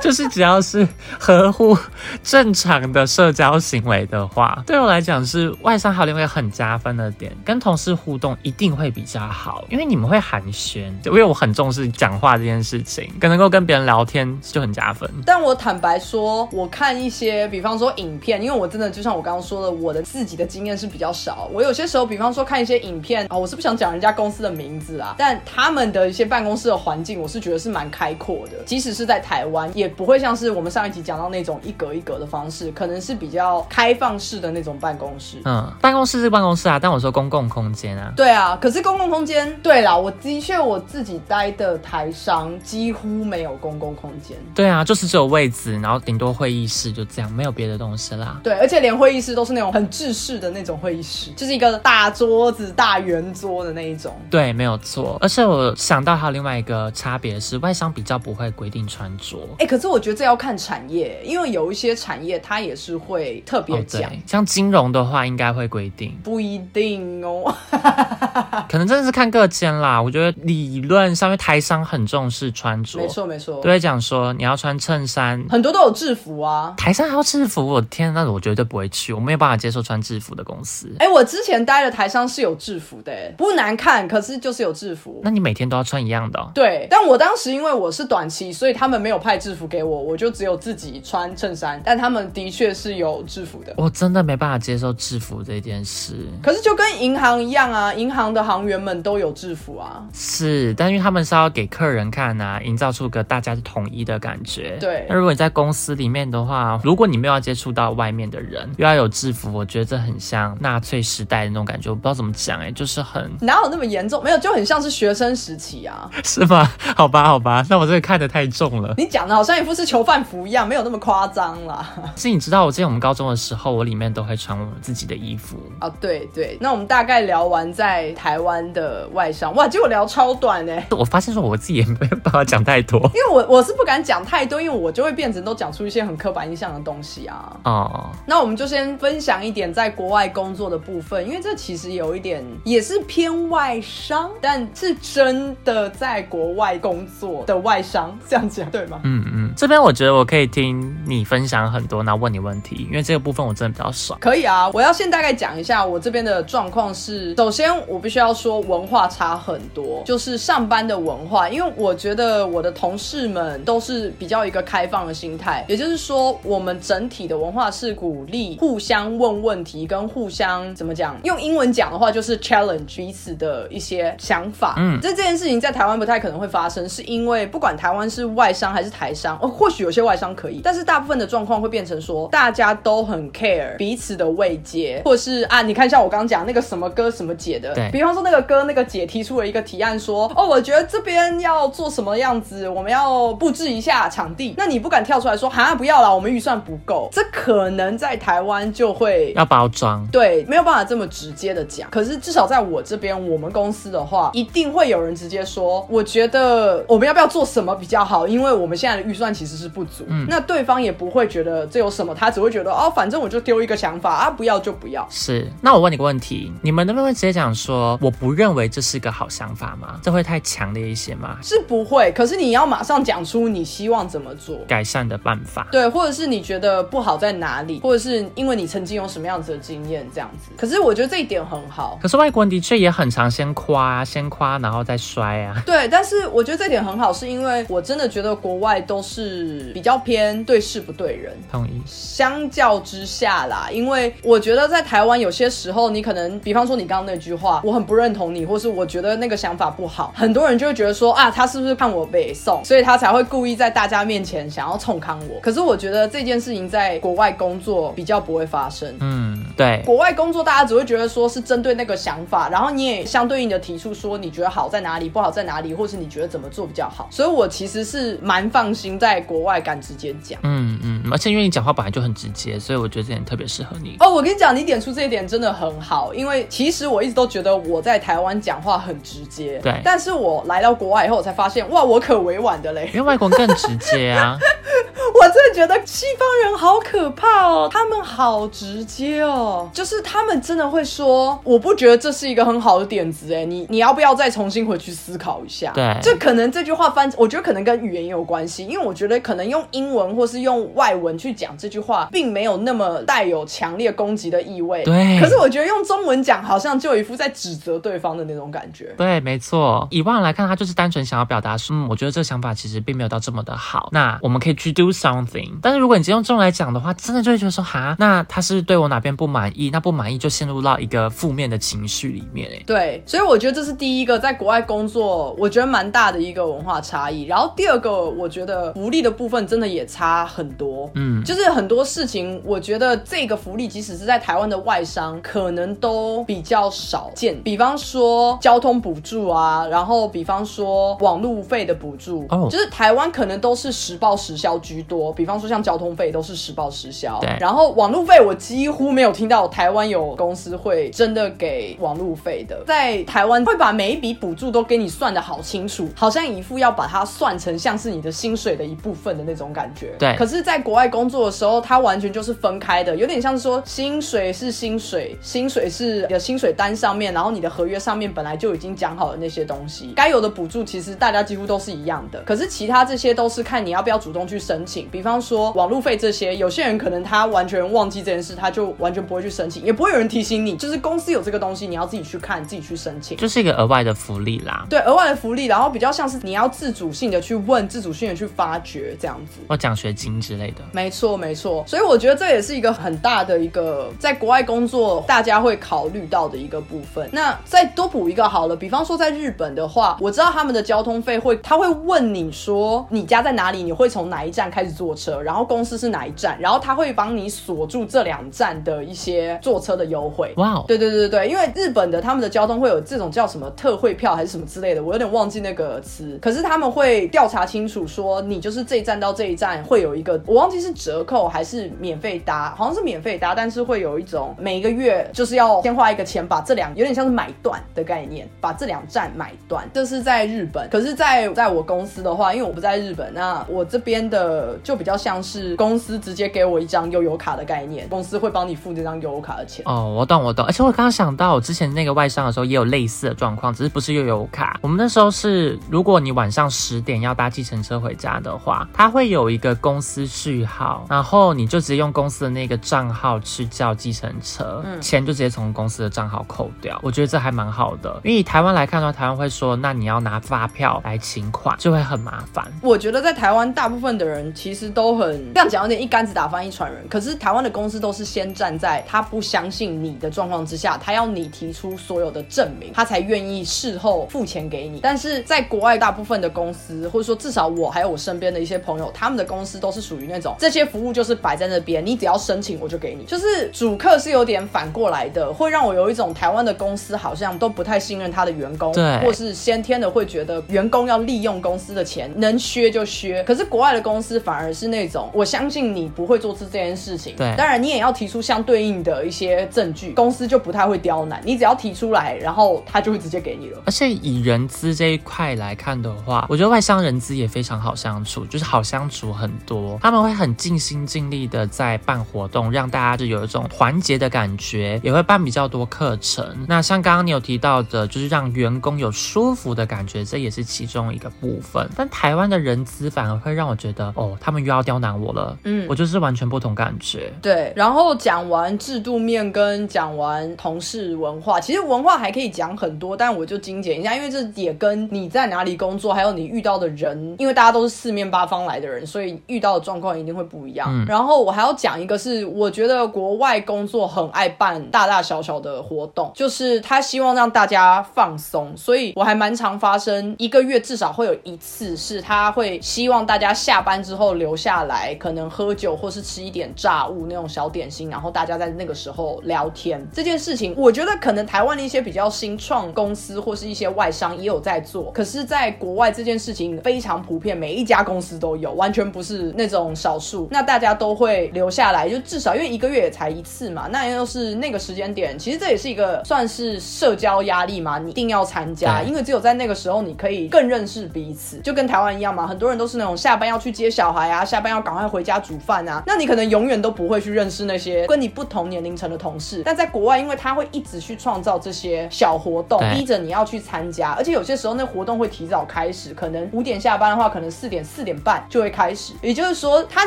[0.00, 0.86] 就是只要是
[1.18, 1.76] 合乎
[2.22, 15.08] 正常的社交行为的话，对我来讲是外商还有另外一个很加分的点，跟同事互动一定会比较好，因为你们会寒暄，因为我很重视讲话这件事情，跟能够跟别人聊天就很加分。
[15.24, 21.48] 但我坦白说，我看一些，比方说影片，因为我真的就像我刚刚说的，我的自己的经验是比较少。
[21.52, 28.58] 我有些时候，比方说看一些影片啊、我是不想讲人家公司的名字啊，但他们的一些办公室的环境，我是觉得是蛮开阔的。
[28.64, 35.38] 即使是在台湾，也不会像是我们上一集讲到那种一格一格的方式，可能是比较开放式的那种办公室。
[35.44, 38.12] 嗯，办公室是办公室啊，但我说公共空间啊。
[38.16, 44.36] 对啊，可是公共空间，对啦，我的确我自己待的台商几乎没有公共空间。
[44.54, 48.40] 对啊，就是只有位置，然后顶多会议室就这样，没有别的东西啦。
[48.42, 54.14] 对，而且连会议室都是那种很制式的那种会议室，就是一个大桌子、大圆桌的那一种。
[54.30, 55.16] 对，没有错。
[55.20, 59.36] 而且我想到还有另外一个差别是，外商比较不会规定穿着。
[59.58, 67.54] 哎，可是我觉得这要看产业，因为有一些产业它也是会特别哦，讲，对，像金融的话，应该会规定，不一定哦。
[68.68, 70.00] 可能真的是看各间啦。
[70.00, 75.44] 我觉得理论上面台商很重视穿着，没错没错，都会讲说你要穿衬衫。
[75.50, 76.74] 很多都有制服啊。
[76.76, 80.90] 台商还要制服，我的天，那我绝对不会去，我没有办法接受穿制服的公司。
[80.98, 85.20] 哎，我之前待的台商是有制服的，哎不难看，可是就是有制服。
[85.22, 86.50] 那你每天都要穿一样的、哦？
[86.54, 91.80] 对，但我当时因为我是短期，所以他们没有派制服给我，我就只有自己穿衬衫。
[91.84, 93.74] 但他们的确是有制服的。
[93.76, 96.26] 我真的没办法接受制服这件事。
[96.42, 100.02] 可是就跟银行一样啊，银行的行员们都有制服啊。
[100.12, 104.76] 是，但因为他们是要给客人看啊，营造出个大家是统一的感觉。
[104.80, 111.90] 对那如果你在公司里面的话，如果你没有要接触到外面的人，又要有制服，我觉得这很像纳粹时代的那种感觉。
[111.90, 114.22] 我不知道怎么讲，哎，就是很哪有那么严重？
[114.22, 116.10] 没有，就很像是学生时期啊。
[116.24, 116.68] 是吗？
[116.96, 118.94] 好吧，好吧，那我这个看得太重了。
[118.96, 121.94] 你讲的好像一副是囚犯服一样，没有那么夸张啦。
[122.16, 125.56] 是，你知道我之前我们高中的时候，我里面都会穿我们自己的衣服。
[125.78, 130.76] 啊，对对，那我们大概聊完在台湾的外商，哇，结果聊超短呢。
[130.90, 137.56] 我发现说我自己也没有办法讲太多因为我我是不敢讲太多，因为我就会变成都讲出一些很刻板印象的东西啊。
[137.62, 138.10] 哦。
[138.26, 149.00] 那我们就先分享一点在国外工作的部分，因为这其实有一点也是偏外商，但是真的在国外工作的外商，这样讲对吗？
[149.04, 154.16] 嗯嗯，这边我觉得我可以听你分享很多，然后问你问题，因为这个部分我真的比较少。
[154.20, 174.74] 可以啊，我要先大概讲一下我这边的状况是，首先我必须要说文化差很多，就是上班的文化，因为我觉得我的同事们都是比较一个开放的心态，也就是说我们整体的文化是鼓励互相问问题，跟互相怎么讲，用英文讲的话就是 challenge 彼此的一些想法。
[174.78, 187.90] 嗯这这件事情在台湾不太可能会发生，是因为不管台湾是外商还是台商，哦，或许有些外商可以，但是大部分的状况会变成说，大家都很 care 彼此的位阶，或是啊，你看像我刚刚讲那个什么哥什么姐的，对。
[187.90, 201.88] 比方说那个哥那个姐提出了一个提案说，哦，我觉得这边要做什么样子，我们要布置一下场地，那你不敢跳出来说，哈，不要了，我们预算不够，这可能在台湾就会要包装，对，没有办法这么直接的讲。
[201.90, 208.26] 可是至少在我这边，我们公司的话，一定会有人直接说，我觉得我们要不要做什么比较好？
[208.26, 215.06] 因为我们现在的预算其实是不足，嗯那对方也不会觉得这有什么，他只会觉得哦，反正我就丢一个想法啊，不要就不要。
[215.10, 219.98] 是，那我问你个问题，你们能不能直接讲说，我不认为这是个好想法吗？
[220.02, 221.38] 这会太强烈一些吗？
[221.42, 224.58] 是不会，可是你要马上讲出你希望怎么做。
[224.68, 225.66] 改善的办法。
[225.72, 230.50] 对，或者是你觉得不好在哪里，或者是因为你曾经有什么样子的经验这样子。
[230.56, 235.62] 可是我觉得这一点很好，可是外国人的确也很常先夸，先夸然后再摔啊。
[235.64, 241.36] 对，但是我觉得这点很好，是因为我真的觉得国外都是比较偏对事不对人。
[241.50, 241.80] 同意。
[241.86, 255.40] 相较之下啦，因为我觉得在台湾有些时候，你可能，比方说你刚刚那句话，我很不认同你，或是我觉得那个想法不好，很多人就会觉得说啊，他是不是看我北宋， 所以他才会故意在大家面前想要冲康我。
[255.40, 258.94] 可是我觉得这件事情在国外工作比较不会发生。
[259.00, 259.82] 嗯，对。
[259.84, 267.08] 国外工作，大家只会觉得说是针对那个想法，然后你也相对应的提出说你觉得好在哪里，不好在哪里，或是你觉得怎么做比较好。
[267.10, 270.38] 所以我其实是蛮放心在国外敢直接讲。
[270.44, 273.96] 嗯嗯，而且因为你讲话本来就很直接，所以我觉得这点特别适合你。
[273.98, 282.88] 哦，我跟你讲，你点出这一点真的很好，因为其实我一直都觉得我在台湾讲话很直接，对但是我来到国外以后，我才发现，哇，我可委婉的嘞。
[282.94, 284.38] 因为外国人更直接啊，
[285.14, 295.72] 我真的觉得西方人好可怕哦，他们好直接哦，就是他们真的会说，我不觉得这是一个很好的点子，哎，你你要不要再重新回去思考一下？
[295.74, 304.84] 对这可能这句话翻，我觉得可能跟语言也有关系，因为我觉得可能用英文或是用外文去讲这句话，并没有那么带有强烈攻击的意味。
[304.84, 308.94] 对可是我觉得用中文讲，好像就有一副在指责对方的那种感觉。
[308.96, 309.86] 对，没错。
[309.90, 313.88] 以外来看，他就是单纯想要表达说，嗯，我觉得这个想法其实并没有到这么的好。
[313.92, 315.50] 那我们可以去 do something。
[315.62, 319.70] 但是如果你直接用这种来讲的话，真的就会觉得说，哈，那他是对我哪边不满意？
[319.70, 327.24] 那不满意就陷入到一个负面的情绪里面，哎，对，所以我觉得这是第一个在国外工作，我觉得蛮大的一个文化差异。
[327.24, 330.90] 然后第二个，我觉得福利的部分真的也差很多。
[330.94, 337.40] 嗯，就是很多事情，我觉得这个福利即使是在台湾的外商，可能都比较少见。
[337.42, 345.12] 比方说交通补助啊，然后比方说网路费的补助，哦就是台湾可能都是实报实销居多。
[345.12, 359.94] 比方说像交通费都是实报实销，对然后网路费我几乎没有听到台湾有公司会真的给网路费的，在台湾会把每一笔补助都给你算的好清楚，好像一副要把它算成像是你的薪水的一部分的那种感觉。
[359.98, 372.20] 对可是，在国外工作的时候，它完全就是分开的，有点像是说薪水是薪水，薪水是你的薪水单上面，然后你的合约上面本来就已经讲好的那些东西，该有的补助其实大家几乎都是一样的。
[372.22, 383.16] 可是其他这些都是看你要不要主动去申请，比方说网路费这些，有些人可能他完全忘记这件事，他就完全不会去申请，也不会有人提醒你，就是公司有这个东西，你要自己去看，自己去申请。
[383.16, 384.66] 就是一个额外的福利啦。
[384.68, 389.40] 对额外的福利，然后比较像是你要自主性的去问，自主性的去发掘这样子。
[389.48, 390.62] 或奖学金之类的。
[390.72, 397.08] 没错，没错，所以我觉得这也是一个很大的一个在国外工作大家会考虑到的一个部分。
[397.12, 410.32] 那再多补一个好了，比方说在日本的话，我知道他们的交通费会，他会问你说你家在哪里，你会从哪一站开始坐车，然后公司是哪一站，然后他会帮你锁住这两站的一些坐车的优惠。
[410.36, 416.18] 哇哦，对对对对对，因为日本的他们的交通会有这种叫什么特惠票还是什么之类的，我有点忘记那个词。
[416.20, 429.68] 可是他们会调查清楚说，你就是这一站到这一站会有一个，我忘记是折扣还是免费搭，好像是免费搭，但是会有一种每一个月就是要先花一个钱把这两有点像是买断的概念，把这两站买断。
[429.72, 439.64] 这是在日本，可是在在我公司的话，因为我不在日本，那我这边的就比较像是公司直接给我一张悠游卡的概念，公司会帮你付这张悠游卡的钱。
[439.66, 444.58] 哦，我懂我懂，而且我刚刚想到，我之前那个外商的时候也有类似的状况，只是不是悠游卡。
[444.62, 456.78] 我们那时候是，如果你晚上十点要搭计程车回家的话，它会有一个公司序号，然后你就直接用公司的那个账号去叫计程车，钱就直接从公司的账号扣掉。
[456.82, 462.46] 我觉得这还蛮好的，因为以台湾来看的话，台湾会说，那你要拿发票来请款，就会很麻烦。
[462.62, 466.86] 我觉得在台湾，大部分的人其实都很这样讲，有点一竿子打翻一船人。
[466.88, 474.78] 可是台湾的公司都是先站在他不相信你的状况之下，他要你提出所有的证明，他才愿意事后付钱给你。
[474.80, 483.04] 但是在国外，大部分的公司，或者说至少我还有我身边的一些朋友，他们的公司都是属于那种这些服务就是摆在那边，你只要申请我就给你。
[483.06, 493.24] 就是主客是有点反过来的，会让我有一种台湾的公司好像都不太信任他的员工，对或是先天的会觉得员工要利用公司的钱，能削就削。
[493.24, 497.16] 可是国外的公司反反而是那种我相信你不会做出这件事情。
[497.16, 503.62] 对当然你也要提出相对应的一些证据，公司就不太会刁难，你只要提出来，然后他就会直接给你了。
[503.64, 509.78] 而且以人资这一块来看的话，我觉得外商人资也非常好相处，就是好相处很多。
[509.82, 516.24] 他们会很尽心尽力的在办活动，让大家就有一种团结的感觉，也会办比较多课程。
[516.46, 521.68] 那像刚刚你有提到的，就是让员工有舒服的感觉，这也是其中一个部分。
[521.74, 525.36] 但台湾的人资反而会让我觉得，哦，他们又要刁难我了。
[525.44, 527.12] 嗯我就是完全不同感觉。
[527.20, 540.68] 对，然后讲完制度面跟讲完同事文化，其实文化还可以讲很多，但我就精简一下，因为这也跟你在哪里工作，还有你遇到的人，因为大家都是四面八方来的人，所以遇到的状况一定会不一样。
[540.70, 559.86] 嗯然后我还要讲一个是，我觉得国外工作很爱办大大小小的活动，就是他希望让大家放松，所以我还蛮常发生一个月至少会有一次是他会希望大家下班之后留下来，可能喝酒或是吃一点炸物那种小点心，然后大家在那个时候聊天。
[559.92, 570.28] 这件事情，我觉得可能台湾的一些比较新创公司或是一些外商也有在做，可是在国外这件事情非常普遍，每一家公司都有，完全不是那种少数。
[570.30, 599.86] 那大家都会留下来，就至少因为一个月也才一次嘛，那又是那个时间点，其实这也是一个算是社交压力嘛，你一定要参加，因为只有在那个时候你可以更认识彼此，就跟台湾一样嘛，很多人都是那种下班要去接小孩啊，下班要赶快回家煮饭啊，那你可能永远都不会去认识那些跟你不同年龄层的同事，但在国外，因为他会一直去创造这些小活动，逼着你要去参加，而且有些时候那活动会提早开始，可能五点下班的话，可能四点四点半就会开始，也就是说，他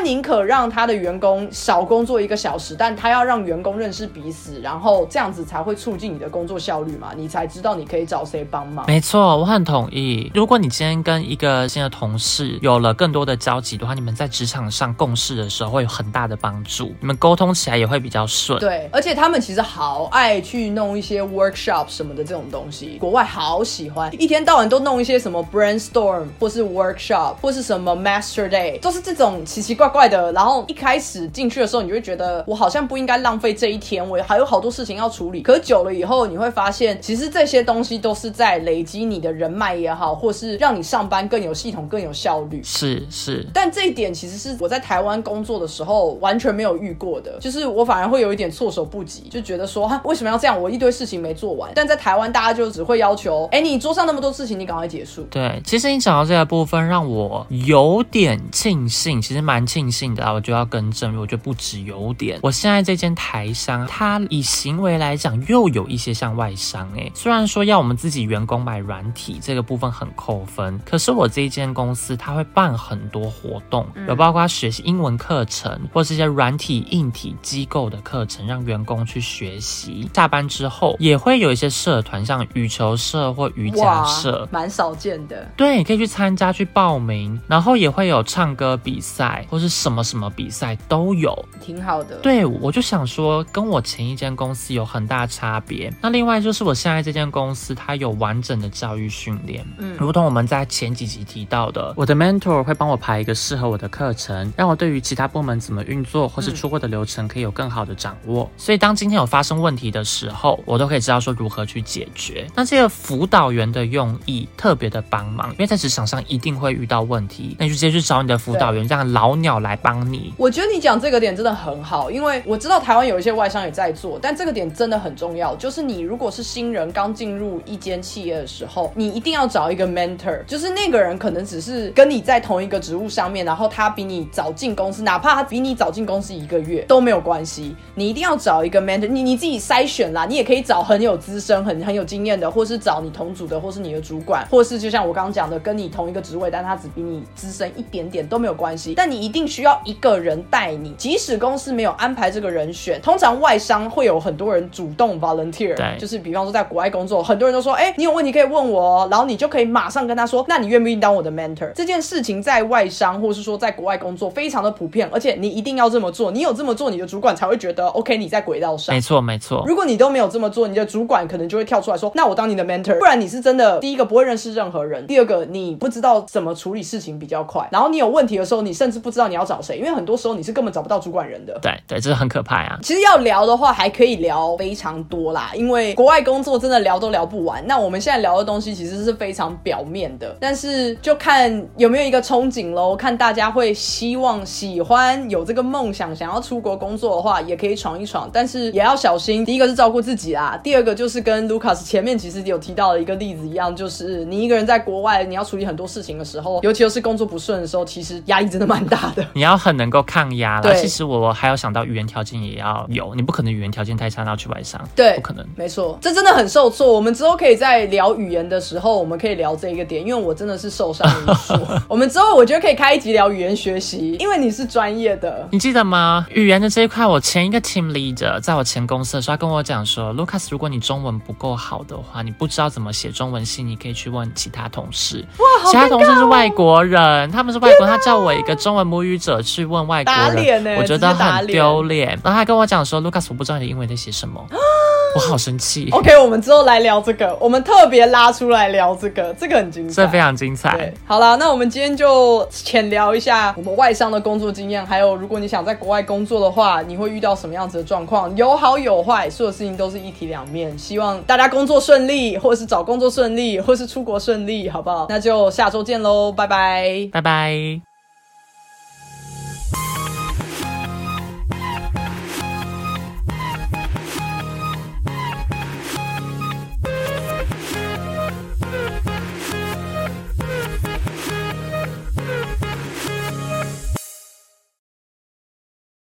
[0.00, 8.84] 宁可让他的员工少工作一个小时，但他要让员工认识彼此，然后这样子才会促进你的工作效率嘛，你才知道你可以找谁帮忙。
[8.86, 10.30] 没错，我很同意。
[10.34, 18.58] 如果你今天跟一个新的同事有了更多的交集的话，你们在职场上共事的时候会有很大的帮助，你们沟通起来也会比较顺。
[18.58, 30.32] 对，而且他们其实好爱去弄一些 workshop 什么的这种东西，国外好喜欢，一天到晚都弄一些什么 brainstorm 或是 workshop 或是什么 master day，都是这种奇奇怪怪的。
[30.32, 35.42] 然后一开始进去的时候，你就会觉得我好像不应该浪费这一天，我还有好多事情要处理。
[35.42, 42.62] 可久了以后，你会发现，其实这些东西都是在累积你的人脉也好，或是让你上班更有系统、更有效率。
[42.62, 50.62] 是是，但这这一点其实是我在台湾工作的时候完全没有遇过的，就是我反而会有一点措手不及，就觉得说为什么要这样？
[50.62, 51.72] 我一堆事情没做完。
[51.74, 55.22] 但在台湾，大家就只会要求，哎，你桌上那么多事情，你赶快结束。
[55.24, 60.32] 对，其实你讲到这个部分，让我有点庆幸，其实蛮庆幸的啊。
[60.32, 62.38] 我就要更正，我觉得不止有点。
[62.40, 73.71] 我现在这间台商，它以行为来讲，又有一些像外商诶、虽然说要我们自己员工买软体这个部分很扣分，可是我这一间公司，它会办很多活动，
[74.08, 80.10] 有包括学习英文课程，或是一些软体、硬体机构的课程，让员工去学习。
[80.12, 84.48] 下班之后，也会有一些社团，像羽球社或瑜伽社。
[84.50, 85.48] 蛮少见的。
[85.56, 91.32] 对，你可以去参加、去报名，然后也会有唱歌比赛或是什么什么比赛都有。
[91.60, 92.16] 挺好的。
[92.16, 95.92] 对，我就想说，跟我前一间公司有很大差别。
[96.00, 108.50] 那另外就是我现在这间公司，它有完整的教育训练，嗯如同我们在前几集提到的，我的 mentor 会帮我排一个适合我的课程，让我对于其他部门怎么运作或是出货的流程可以有更好的掌握。
[108.56, 112.46] 所以当今天有发生问题的时候，我都可以知道说如何去解决。
[112.54, 120.32] 那这个辅导员的用意特别的帮忙，因为在职场上一定会遇到问题，那你就直接去找你的辅导员，让老鸟来帮你。
[120.36, 125.54] 我觉得你讲这个点真的很好，因为我知道台湾有一些外商也在做，但这个点真的很重要。
[125.56, 137.76] 就是你如果是新人刚进入一间企业的时候，你一定要找一个 mentor，就是那个人可能只是跟你在同一个职务上面，然后他比你早进公司，哪怕他比你早进公司一个月都没有关系。
[137.94, 148.94] 你一定要找一个 mentor，你你自己筛选啦，你也可以找很有资深、很很有经验的，或是找你同组的，或是你的主管，或是就像我刚刚讲的，跟你同一个职位，但他只比你资深一点点都没有关系。
[148.96, 161.70] 但你一定需要一个人带你，即使公司没有安排这个人选，通常外商会有很多人主动 volunteer，对就是比方说在国外工作，很多人都说，哎、你有问题可以问我哦，然后你就可以马上跟他说，那你愿不愿意当我的 mentor？
[161.74, 169.02] 这件事情在外商或是说在国外工作非常的普遍，而且你一定要这么做，你有这么做，你的主管才会觉得 OK，你在轨道上没。
[169.02, 169.64] 错，没错。
[169.66, 181.58] 如果你都没有这么做，你的主管可能就会跳出来说：“那我当你的 mentor。”不然你是真的第一个不会认识任何人，第二个你不知道怎么处理事情比较快，然后你有问题的时候，你甚至不知道你要找谁，因为很多时候你是根本找不到主管人的。
[181.60, 182.78] 对对，这是很可怕呀。
[182.80, 187.66] 其实要聊的话，还可以聊非常多啦，因为国外工作真的聊都聊不完。
[187.66, 199.42] 那我们现在聊的东西其实是非常表面的，但是就看有没有一个憧憬喽，看大大家会希望、喜欢有这个梦想，想要出国工作的话，也可以闯一闯，但是也要小心。
[199.42, 209.24] 第一个是照顾自己啦，第二个就是跟 Lucas 前面其实有提到的一个例子一样，就是你一个人在国外，你要处理很多事情的时候，尤其又是工作不顺的时候，其实压力真的蛮大的。
[209.32, 210.60] 你要很能够抗压啦。
[210.60, 215.42] 对其实我还有想到语言条件也要有，你不可能语言条件太差然后去外商，对不可能。
[215.56, 216.92] 没错，这真的很受挫。
[216.92, 221.54] 我们之后可以在聊语言的时候，我们可以聊这一个点，因为我真的是受伤无数。
[221.88, 225.46] 我们之后我觉得可以开一集聊语言学习，因为你是专业的。
[225.50, 226.26] 你记得吗？
[226.30, 235.24] 语言的这一块，我前一个 team leader 在我前公司的时候，他跟我讲说，Lucas，如果你中文不够好的话，你不知道怎么写中文信，你可以去问其他同事。
[235.38, 242.08] 哇，其他同事是外国人，他们是外国人，他叫我一个中文母语者去问外国打脸人，欸我觉得很丢脸。
[242.22, 244.44] 然后他跟我讲说，Lucas，我不知道你的英文在写什么，
[245.14, 258.34] 我好生气，OK，我们之后来聊这个，我们特别拉出来聊这个，这个很精彩，这非常精对彩。，好了，那我们今天就浅聊聊一下我们外商的工作经验，还有如果你想在国外工作的话，你会遇到什么样子的状况？
[258.36, 260.78] 有好有坏，所有事情都是一体两面。
[260.78, 265.06] 希望大家工作顺利，或者是找工作顺利，或是出国顺利，好不好？
[265.08, 267.08] 那就下周见喽，拜拜。
[267.12, 267.91] 拜拜。